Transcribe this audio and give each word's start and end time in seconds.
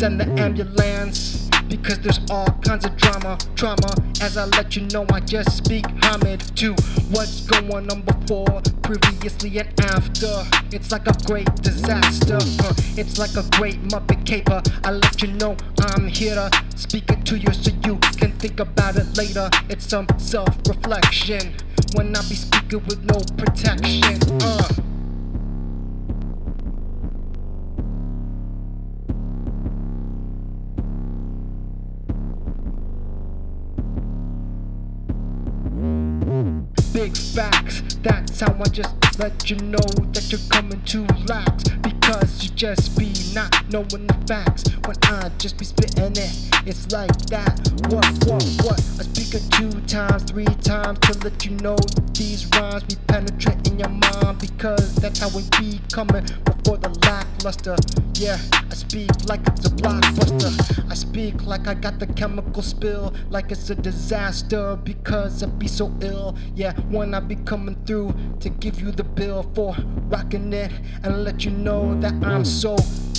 send 0.00 0.18
the 0.18 0.40
ambulance 0.40 1.50
because 1.68 1.98
there's 1.98 2.20
all 2.30 2.46
kinds 2.64 2.86
of 2.86 2.96
drama, 2.96 3.36
trauma. 3.54 3.94
As 4.22 4.38
I 4.38 4.46
let 4.46 4.74
you 4.74 4.86
know, 4.86 5.04
I 5.12 5.20
just 5.20 5.58
speak 5.58 5.84
homage 6.02 6.54
to 6.54 6.72
what's 7.10 7.42
going 7.42 7.90
on 7.90 8.00
before, 8.00 8.62
previously, 8.80 9.58
and 9.58 9.68
after. 9.78 10.42
It's 10.72 10.90
like 10.90 11.06
a 11.06 11.12
great 11.26 11.54
disaster. 11.56 12.38
Uh, 12.64 12.72
it's 12.96 13.18
like 13.18 13.36
a 13.36 13.46
great 13.58 13.76
Muppet 13.88 14.24
caper. 14.24 14.62
I 14.84 14.92
let 14.92 15.20
you 15.20 15.28
know 15.34 15.54
I'm 15.80 16.08
here 16.08 16.34
to 16.34 16.50
speak 16.76 17.10
it 17.10 17.26
to 17.26 17.36
you 17.36 17.52
so 17.52 17.70
you 17.84 17.98
can 18.16 18.32
think 18.38 18.58
about 18.58 18.96
it 18.96 19.18
later. 19.18 19.50
It's 19.68 19.84
some 19.84 20.06
self 20.16 20.48
reflection 20.66 21.52
when 21.92 22.16
I 22.16 22.20
be 22.22 22.36
speaking 22.36 22.82
with 22.86 23.04
no 23.04 23.20
protection. 23.36 24.18
Uh. 24.40 24.89
Big 37.00 37.16
facts, 37.16 37.80
that's 38.02 38.40
how 38.40 38.54
I 38.60 38.64
just 38.64 39.18
let 39.18 39.48
you 39.48 39.56
know 39.56 39.88
that 40.12 40.30
you're 40.30 40.46
coming 40.50 40.82
to 40.82 41.06
lax 41.32 41.64
because 41.80 42.44
you 42.44 42.50
just 42.50 42.98
be 42.98 43.10
not 43.32 43.50
knowing 43.72 44.06
the 44.06 44.14
facts 44.28 44.64
when 44.84 44.96
I 45.04 45.30
just 45.38 45.56
be 45.56 45.64
spitting 45.64 46.12
it. 46.12 46.50
It's 46.66 46.92
like 46.92 47.16
that. 47.28 47.56
What, 47.88 48.04
what, 48.28 48.44
what? 48.66 48.80
I 49.00 49.04
speak 49.08 49.32
it 49.32 49.50
two 49.50 49.80
times, 49.86 50.24
three 50.24 50.44
times 50.60 50.98
to 50.98 51.18
let 51.24 51.42
you 51.46 51.52
know 51.62 51.76
these 52.12 52.44
rhymes 52.48 52.82
be 52.82 52.96
penetrating 53.06 53.80
your 53.80 53.88
mind 53.88 54.38
because 54.38 54.94
that's 54.96 55.20
how 55.20 55.30
we 55.30 55.42
be 55.58 55.80
coming 55.90 56.26
before 56.44 56.76
the 56.76 56.90
lackluster. 57.06 57.76
Yeah, 58.20 58.36
I 58.52 58.74
speak 58.74 59.08
like 59.30 59.40
it's 59.46 59.64
a 59.64 59.70
blockbuster. 59.70 60.90
I 60.90 60.94
speak 60.94 61.46
like 61.46 61.66
I 61.66 61.72
got 61.72 61.98
the 61.98 62.06
chemical 62.06 62.60
spill, 62.60 63.14
like 63.30 63.50
it's 63.50 63.70
a 63.70 63.74
disaster 63.74 64.76
because 64.76 65.42
I 65.42 65.46
be 65.46 65.66
so 65.66 65.90
ill. 66.02 66.36
Yeah, 66.54 66.78
when 66.90 67.14
I 67.14 67.20
be 67.20 67.36
coming 67.36 67.82
through 67.86 68.12
to 68.40 68.50
give 68.50 68.78
you 68.78 68.90
the 68.90 69.04
bill 69.04 69.50
for 69.54 69.74
rocking 70.10 70.52
it 70.52 70.70
and 71.02 71.24
let 71.24 71.46
you 71.46 71.50
know 71.50 71.98
that 72.00 72.12
I'm 72.22 72.44
so 72.44 72.76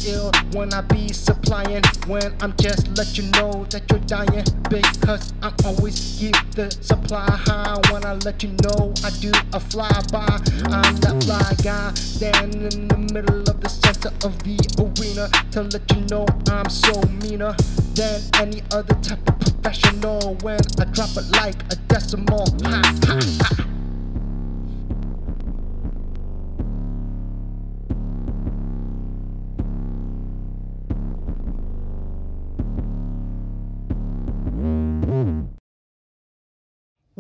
ill 0.08 0.32
when 0.54 0.74
I 0.74 0.82
be 0.82 1.10
supplying 1.14 1.84
when 2.08 2.34
I'm 2.42 2.54
just 2.58 2.88
let 2.98 3.18
you 3.18 3.24
know 3.32 3.66
that 3.70 3.84
you're 3.90 4.00
dying 4.02 4.46
because 4.70 5.34
I'm 5.42 5.54
always 5.66 6.18
keep 6.20 6.36
the 6.52 6.72
supply. 6.82 7.26
High 7.30 7.80
when 7.92 8.06
I 8.06 8.14
let 8.26 8.44
you 8.44 8.50
know 8.64 8.94
I 9.04 9.10
do 9.20 9.30
a 9.54 9.60
flyby. 9.60 10.30
I'm 10.72 10.96
that 10.98 11.24
fly 11.24 11.56
guy 11.64 11.94
standing 11.94 12.72
in 12.72 12.88
the 12.88 12.98
middle 13.14 13.42
of 13.42 13.62
the 13.62 13.70
center 13.70 14.10
of 14.26 14.38
the 14.44 14.58
arena 14.80 15.30
to 15.52 15.64
let 15.64 15.92
you 15.92 16.02
know 16.10 16.26
I'm 16.50 16.70
so 16.70 17.02
meaner 17.24 17.56
than 17.96 18.22
any 18.36 18.62
other 18.72 18.96
type 18.96 19.28
of 19.28 19.40
professional. 19.40 20.36
When 20.42 20.60
I 20.80 20.86
drop 20.86 21.16
it 21.18 21.30
like 21.32 21.62
a 21.72 21.76
decimal 21.88 22.46
ha 22.64 22.82
ha 23.06 23.20
ha 23.42 23.71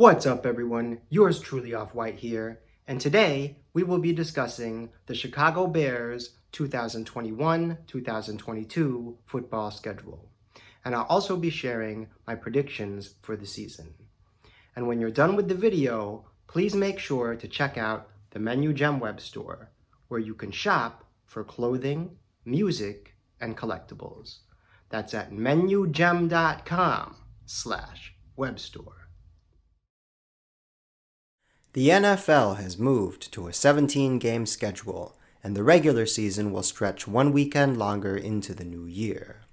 What's 0.01 0.25
up, 0.25 0.47
everyone? 0.47 1.01
Yours 1.09 1.39
truly 1.39 1.75
Off 1.75 1.93
White 1.93 2.17
here, 2.17 2.61
and 2.87 2.99
today 2.99 3.57
we 3.71 3.83
will 3.83 3.99
be 3.99 4.13
discussing 4.13 4.89
the 5.05 5.13
Chicago 5.13 5.67
Bears 5.67 6.31
2021 6.53 7.77
2022 7.85 9.17
football 9.27 9.69
schedule. 9.69 10.27
And 10.83 10.95
I'll 10.95 11.03
also 11.03 11.37
be 11.37 11.51
sharing 11.51 12.07
my 12.25 12.33
predictions 12.33 13.13
for 13.21 13.35
the 13.35 13.45
season. 13.45 13.93
And 14.75 14.87
when 14.87 14.99
you're 14.99 15.11
done 15.11 15.35
with 15.35 15.47
the 15.47 15.53
video, 15.53 16.25
please 16.47 16.73
make 16.73 16.97
sure 16.97 17.35
to 17.35 17.47
check 17.47 17.77
out 17.77 18.09
the 18.31 18.39
Menu 18.39 18.73
Gem 18.73 18.99
web 18.99 19.21
store, 19.21 19.69
where 20.07 20.19
you 20.19 20.33
can 20.33 20.49
shop 20.49 21.05
for 21.27 21.43
clothing, 21.43 22.17
music, 22.43 23.13
and 23.39 23.55
collectibles. 23.55 24.39
That's 24.89 25.13
at 25.13 25.31
menugem.com 25.31 27.17
slash 27.45 28.15
web 28.35 28.59
store. 28.59 29.00
The 31.73 31.87
NFL 31.87 32.57
has 32.57 32.77
moved 32.77 33.31
to 33.31 33.47
a 33.47 33.53
17 33.53 34.19
game 34.19 34.45
schedule, 34.45 35.15
and 35.41 35.55
the 35.55 35.63
regular 35.63 36.05
season 36.05 36.51
will 36.51 36.63
stretch 36.63 37.07
one 37.07 37.31
weekend 37.31 37.77
longer 37.77 38.17
into 38.17 38.53
the 38.53 38.65
new 38.65 38.85
year. 38.85 39.43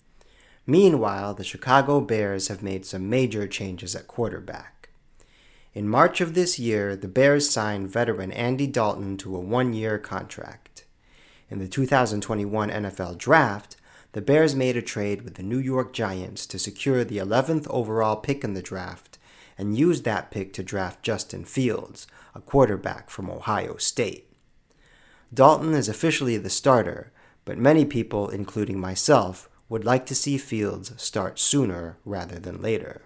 Meanwhile, 0.66 1.34
the 1.34 1.44
Chicago 1.44 2.00
Bears 2.00 2.48
have 2.48 2.60
made 2.60 2.84
some 2.84 3.08
major 3.08 3.46
changes 3.46 3.94
at 3.94 4.08
quarterback. 4.08 4.88
In 5.74 5.88
March 5.88 6.20
of 6.20 6.34
this 6.34 6.58
year, 6.58 6.96
the 6.96 7.06
Bears 7.06 7.48
signed 7.48 7.88
veteran 7.88 8.32
Andy 8.32 8.66
Dalton 8.66 9.16
to 9.18 9.36
a 9.36 9.40
one 9.40 9.72
year 9.72 9.96
contract. 9.96 10.86
In 11.48 11.60
the 11.60 11.68
2021 11.68 12.68
NFL 12.68 13.16
Draft, 13.16 13.76
the 14.10 14.20
Bears 14.20 14.56
made 14.56 14.76
a 14.76 14.82
trade 14.82 15.22
with 15.22 15.34
the 15.34 15.44
New 15.44 15.60
York 15.60 15.92
Giants 15.92 16.46
to 16.46 16.58
secure 16.58 17.04
the 17.04 17.18
11th 17.18 17.68
overall 17.70 18.16
pick 18.16 18.42
in 18.42 18.54
the 18.54 18.62
draft 18.62 19.07
and 19.58 19.76
used 19.76 20.04
that 20.04 20.30
pick 20.30 20.52
to 20.54 20.62
draft 20.62 21.02
Justin 21.02 21.44
Fields, 21.44 22.06
a 22.34 22.40
quarterback 22.40 23.10
from 23.10 23.28
Ohio 23.28 23.76
State. 23.76 24.32
Dalton 25.34 25.74
is 25.74 25.88
officially 25.88 26.38
the 26.38 26.48
starter, 26.48 27.12
but 27.44 27.58
many 27.58 27.84
people, 27.84 28.28
including 28.28 28.78
myself, 28.78 29.50
would 29.68 29.84
like 29.84 30.06
to 30.06 30.14
see 30.14 30.38
Fields 30.38 30.92
start 30.96 31.38
sooner 31.38 31.98
rather 32.04 32.38
than 32.38 32.62
later. 32.62 33.02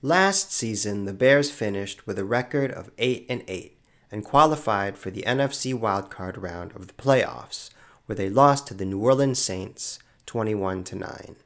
Last 0.00 0.52
season, 0.52 1.04
the 1.04 1.12
Bears 1.12 1.50
finished 1.50 2.06
with 2.06 2.18
a 2.18 2.24
record 2.24 2.70
of 2.70 2.90
8 2.98 3.26
and 3.28 3.44
8 3.48 3.78
and 4.10 4.24
qualified 4.24 4.98
for 4.98 5.10
the 5.10 5.22
NFC 5.22 5.78
wildcard 5.78 6.40
round 6.40 6.76
of 6.76 6.86
the 6.86 6.92
playoffs, 6.92 7.70
where 8.06 8.16
they 8.16 8.28
lost 8.28 8.66
to 8.66 8.74
the 8.74 8.84
New 8.84 9.00
Orleans 9.00 9.38
Saints 9.38 9.98
21 10.26 10.84
to 10.84 10.96
9. 10.96 11.36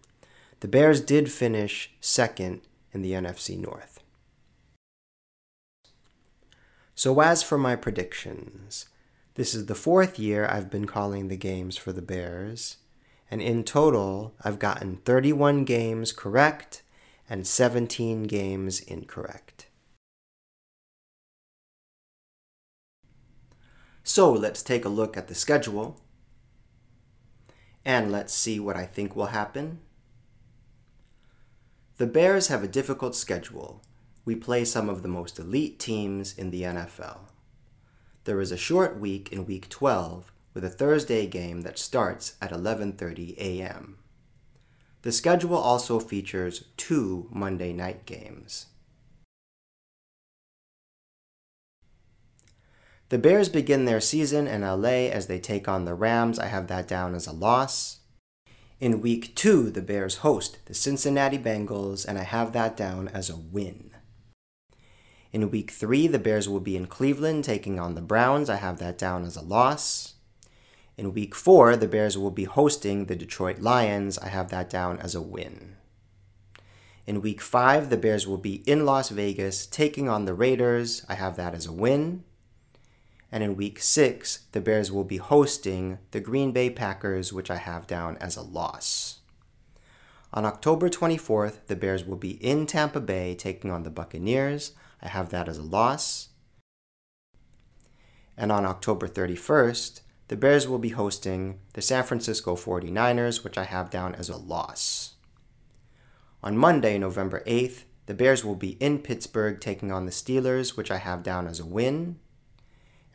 The 0.60 0.68
Bears 0.68 1.00
did 1.00 1.30
finish 1.30 1.92
second 2.00 2.62
in 2.96 3.02
the 3.02 3.12
NFC 3.12 3.58
North. 3.58 4.00
So, 6.94 7.20
as 7.20 7.42
for 7.42 7.58
my 7.58 7.76
predictions, 7.76 8.86
this 9.34 9.54
is 9.54 9.66
the 9.66 9.74
fourth 9.74 10.18
year 10.18 10.46
I've 10.46 10.70
been 10.70 10.86
calling 10.86 11.28
the 11.28 11.36
games 11.36 11.76
for 11.76 11.92
the 11.92 12.00
Bears, 12.00 12.78
and 13.30 13.42
in 13.42 13.64
total, 13.64 14.34
I've 14.42 14.58
gotten 14.58 14.96
31 14.96 15.64
games 15.64 16.10
correct 16.10 16.82
and 17.28 17.46
17 17.46 18.22
games 18.22 18.80
incorrect. 18.80 19.66
So, 24.02 24.32
let's 24.32 24.62
take 24.62 24.86
a 24.86 24.88
look 24.88 25.18
at 25.18 25.28
the 25.28 25.34
schedule, 25.34 26.00
and 27.84 28.10
let's 28.10 28.32
see 28.32 28.58
what 28.58 28.76
I 28.76 28.86
think 28.86 29.14
will 29.14 29.26
happen 29.26 29.80
the 31.98 32.06
Bears 32.06 32.48
have 32.48 32.62
a 32.62 32.68
difficult 32.68 33.16
schedule. 33.16 33.82
We 34.26 34.36
play 34.36 34.64
some 34.64 34.88
of 34.88 35.02
the 35.02 35.08
most 35.08 35.38
elite 35.38 35.78
teams 35.78 36.36
in 36.36 36.50
the 36.50 36.62
NFL. 36.62 37.20
There 38.24 38.40
is 38.40 38.52
a 38.52 38.56
short 38.56 38.98
week 38.98 39.32
in 39.32 39.46
week 39.46 39.68
12 39.70 40.30
with 40.52 40.64
a 40.64 40.68
Thursday 40.68 41.26
game 41.26 41.62
that 41.62 41.78
starts 41.78 42.34
at 42.42 42.50
11:30 42.50 43.38
a.m. 43.38 43.98
The 45.02 45.12
schedule 45.12 45.56
also 45.56 45.98
features 45.98 46.64
two 46.76 47.28
Monday 47.30 47.72
night 47.72 48.04
games. 48.04 48.66
The 53.08 53.18
Bears 53.18 53.48
begin 53.48 53.84
their 53.84 54.00
season 54.00 54.46
in 54.48 54.62
LA 54.62 55.08
as 55.08 55.28
they 55.28 55.38
take 55.38 55.68
on 55.68 55.84
the 55.84 55.94
Rams. 55.94 56.38
I 56.38 56.46
have 56.46 56.66
that 56.66 56.88
down 56.88 57.14
as 57.14 57.26
a 57.26 57.32
loss. 57.32 58.00
In 58.78 59.00
week 59.00 59.34
two, 59.34 59.70
the 59.70 59.80
Bears 59.80 60.16
host 60.16 60.58
the 60.66 60.74
Cincinnati 60.74 61.38
Bengals, 61.38 62.04
and 62.04 62.18
I 62.18 62.24
have 62.24 62.52
that 62.52 62.76
down 62.76 63.08
as 63.08 63.30
a 63.30 63.36
win. 63.36 63.92
In 65.32 65.50
week 65.50 65.70
three, 65.70 66.06
the 66.06 66.18
Bears 66.18 66.46
will 66.46 66.60
be 66.60 66.76
in 66.76 66.86
Cleveland 66.86 67.44
taking 67.44 67.80
on 67.80 67.94
the 67.94 68.02
Browns. 68.02 68.50
I 68.50 68.56
have 68.56 68.78
that 68.80 68.98
down 68.98 69.24
as 69.24 69.34
a 69.34 69.40
loss. 69.42 70.16
In 70.98 71.14
week 71.14 71.34
four, 71.34 71.74
the 71.74 71.88
Bears 71.88 72.18
will 72.18 72.30
be 72.30 72.44
hosting 72.44 73.06
the 73.06 73.16
Detroit 73.16 73.60
Lions. 73.60 74.18
I 74.18 74.28
have 74.28 74.50
that 74.50 74.68
down 74.68 74.98
as 74.98 75.14
a 75.14 75.22
win. 75.22 75.76
In 77.06 77.22
week 77.22 77.40
five, 77.40 77.88
the 77.88 77.96
Bears 77.96 78.26
will 78.26 78.36
be 78.36 78.56
in 78.66 78.84
Las 78.84 79.08
Vegas 79.08 79.64
taking 79.64 80.06
on 80.06 80.26
the 80.26 80.34
Raiders. 80.34 81.02
I 81.08 81.14
have 81.14 81.36
that 81.36 81.54
as 81.54 81.64
a 81.64 81.72
win. 81.72 82.24
And 83.36 83.44
in 83.44 83.54
week 83.54 83.80
six, 83.82 84.46
the 84.52 84.62
Bears 84.62 84.90
will 84.90 85.04
be 85.04 85.18
hosting 85.18 85.98
the 86.12 86.20
Green 86.20 86.52
Bay 86.52 86.70
Packers, 86.70 87.34
which 87.34 87.50
I 87.50 87.56
have 87.56 87.86
down 87.86 88.16
as 88.16 88.34
a 88.34 88.40
loss. 88.40 89.18
On 90.32 90.46
October 90.46 90.88
24th, 90.88 91.66
the 91.66 91.76
Bears 91.76 92.06
will 92.06 92.16
be 92.16 92.42
in 92.42 92.64
Tampa 92.64 92.98
Bay 92.98 93.34
taking 93.34 93.70
on 93.70 93.82
the 93.82 93.90
Buccaneers. 93.90 94.72
I 95.02 95.08
have 95.08 95.28
that 95.32 95.50
as 95.50 95.58
a 95.58 95.62
loss. 95.62 96.30
And 98.38 98.50
on 98.50 98.64
October 98.64 99.06
31st, 99.06 100.00
the 100.28 100.36
Bears 100.38 100.66
will 100.66 100.78
be 100.78 100.96
hosting 100.96 101.58
the 101.74 101.82
San 101.82 102.04
Francisco 102.04 102.56
49ers, 102.56 103.44
which 103.44 103.58
I 103.58 103.64
have 103.64 103.90
down 103.90 104.14
as 104.14 104.30
a 104.30 104.38
loss. 104.38 105.16
On 106.42 106.56
Monday, 106.56 106.96
November 106.96 107.42
8th, 107.46 107.82
the 108.06 108.14
Bears 108.14 108.46
will 108.46 108.56
be 108.56 108.78
in 108.80 109.00
Pittsburgh 109.00 109.60
taking 109.60 109.92
on 109.92 110.06
the 110.06 110.10
Steelers, 110.10 110.74
which 110.74 110.90
I 110.90 110.96
have 110.96 111.22
down 111.22 111.46
as 111.46 111.60
a 111.60 111.66
win. 111.66 112.18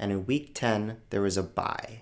And 0.01 0.11
in 0.11 0.25
week 0.25 0.55
10, 0.55 0.97
there 1.11 1.27
is 1.27 1.37
a 1.37 1.43
bye. 1.43 2.01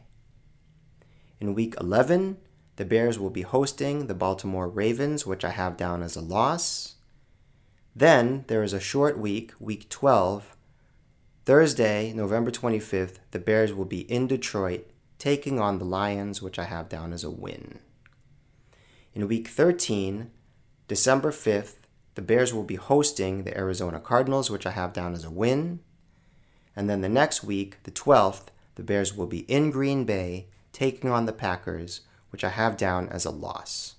In 1.42 1.54
week 1.54 1.76
11, 1.80 2.38
the 2.78 2.86
Bears 2.86 3.20
will 3.20 3.30
be 3.30 3.42
hosting 3.42 4.08
the 4.08 4.14
Baltimore 4.14 4.70
Ravens, 4.70 5.26
which 5.26 5.44
I 5.44 5.50
have 5.50 5.76
down 5.76 6.02
as 6.02 6.16
a 6.16 6.22
loss. 6.22 6.96
Then 7.94 8.46
there 8.48 8.64
is 8.64 8.72
a 8.72 8.80
short 8.80 9.20
week, 9.20 9.52
week 9.60 9.90
12. 9.90 10.56
Thursday, 11.46 12.14
November 12.14 12.52
25th, 12.52 13.18
the 13.32 13.40
Bears 13.40 13.74
will 13.74 13.84
be 13.84 14.10
in 14.10 14.28
Detroit 14.28 14.88
taking 15.18 15.60
on 15.60 15.78
the 15.78 15.86
Lions, 15.86 16.42
which 16.42 16.58
I 16.58 16.64
have 16.64 16.88
down 16.88 17.12
as 17.12 17.26
a 17.26 17.30
win. 17.30 17.80
In 19.14 19.28
week 19.28 19.50
13, 19.50 20.32
December 20.88 21.32
5th, 21.32 21.76
the 22.16 22.22
Bears 22.22 22.54
will 22.54 22.64
be 22.64 22.76
hosting 22.76 23.44
the 23.44 23.58
Arizona 23.58 24.00
Cardinals, 24.00 24.50
which 24.50 24.66
I 24.66 24.72
have 24.72 24.94
down 24.94 25.14
as 25.14 25.26
a 25.26 25.30
win. 25.30 25.82
And 26.76 26.90
then 26.90 27.02
the 27.02 27.10
next 27.10 27.44
week, 27.44 27.78
the 27.84 27.92
12th, 27.92 28.48
the 28.76 28.84
Bears 28.84 29.16
will 29.16 29.28
be 29.28 29.40
in 29.40 29.72
Green 29.72 30.06
Bay 30.06 30.48
taking 30.72 31.10
on 31.10 31.26
the 31.26 31.34
Packers, 31.34 32.02
which 32.30 32.44
I 32.44 32.50
have 32.50 32.78
down 32.78 33.10
as 33.10 33.26
a 33.26 33.32
loss. 33.32 33.96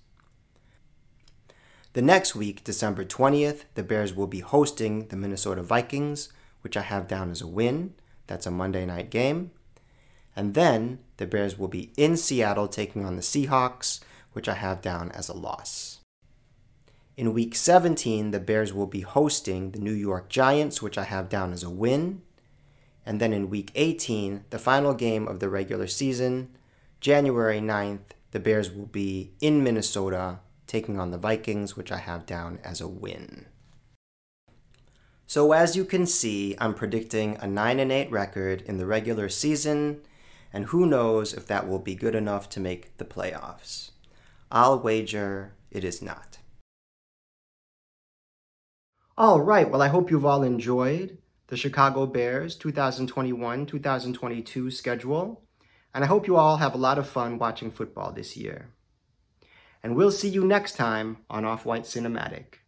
The 1.93 2.03
next 2.03 2.37
week, 2.37 2.63
December 2.63 3.05
20th, 3.05 3.65
the 3.75 3.83
Bears 3.83 4.15
will 4.15 4.29
be 4.29 4.41
hosting 4.41 5.09
the 5.09 5.17
Minnesota 5.17 5.63
Vikings, 5.63 6.33
which 6.63 6.77
I 6.77 6.83
have 6.83 7.09
down 7.09 7.31
as 7.31 7.43
a 7.43 7.49
win. 7.49 7.95
That's 8.29 8.47
a 8.47 8.51
Monday 8.51 8.87
night 8.87 9.11
game. 9.11 9.51
And 10.37 10.55
then 10.55 11.01
the 11.17 11.27
Bears 11.27 11.59
will 11.59 11.69
be 11.69 11.91
in 11.97 12.17
Seattle 12.17 12.69
taking 12.69 13.05
on 13.05 13.17
the 13.17 13.23
Seahawks, 13.23 14.01
which 14.33 14.49
I 14.49 14.55
have 14.55 14.81
down 14.81 15.11
as 15.11 15.29
a 15.29 15.37
loss. 15.37 15.99
In 17.17 17.35
week 17.35 17.55
17, 17.55 18.31
the 18.31 18.41
Bears 18.41 18.73
will 18.73 18.87
be 18.87 19.01
hosting 19.01 19.73
the 19.73 19.81
New 19.81 19.93
York 19.93 20.29
Giants, 20.29 20.81
which 20.81 20.97
I 20.97 21.05
have 21.05 21.29
down 21.29 21.53
as 21.53 21.63
a 21.65 21.69
win. 21.69 22.23
And 23.11 23.19
then 23.19 23.33
in 23.33 23.51
week 23.51 23.73
18, 23.75 24.45
the 24.51 24.59
final 24.61 24.95
game 24.95 25.27
of 25.27 25.41
the 25.41 25.49
regular 25.49 25.89
season, 25.89 26.51
January 27.01 27.59
9th, 27.59 28.13
the 28.31 28.39
Bears 28.39 28.71
will 28.71 28.87
be 28.87 29.33
in 29.41 29.65
Minnesota 29.65 30.39
taking 30.69 31.01
on 31.01 31.11
the 31.11 31.19
Vikings, 31.19 31.77
which 31.77 31.91
I 31.91 31.97
have 31.97 32.25
down 32.25 32.61
as 32.63 32.81
a 32.81 32.87
win. 32.87 33.47
So 35.27 35.51
as 35.51 35.75
you 35.75 35.85
can 35.85 36.07
see, 36.07 36.55
I'm 36.61 36.73
predicting 36.73 37.37
a 37.41 37.49
9 37.49 37.81
and 37.81 37.91
8 37.91 38.13
record 38.13 38.63
in 38.63 38.79
the 38.79 38.87
regular 38.87 39.29
season, 39.29 40.03
and 40.53 40.67
who 40.67 40.87
knows 40.87 41.35
if 41.35 41.49
that 41.49 41.69
will 41.69 41.81
be 41.81 41.97
good 41.97 42.15
enough 42.15 42.49
to 42.51 42.61
make 42.61 42.97
the 42.99 43.05
playoffs. 43.05 43.91
I'll 44.53 44.79
wager 44.79 45.55
it 45.73 45.83
is 45.83 46.01
not. 46.01 46.39
All 49.19 49.41
right, 49.41 49.69
well 49.69 49.83
I 49.83 49.89
hope 49.89 50.13
you've 50.13 50.25
all 50.25 50.45
enjoyed 50.45 51.19
the 51.51 51.57
Chicago 51.57 52.07
Bears 52.07 52.59
2021-2022 52.59 54.73
schedule. 54.73 55.43
And 55.93 56.05
I 56.05 56.07
hope 56.07 56.27
you 56.27 56.37
all 56.37 56.59
have 56.59 56.75
a 56.75 56.79
lot 56.79 56.99
of 56.99 57.09
fun 57.09 57.39
watching 57.39 57.71
football 57.71 58.13
this 58.13 58.37
year. 58.37 58.71
And 59.83 59.97
we'll 59.97 60.13
see 60.13 60.29
you 60.29 60.45
next 60.45 60.77
time 60.77 61.19
on 61.29 61.45
Off 61.45 61.67
White 61.67 61.83
Cinematic. 61.83 62.61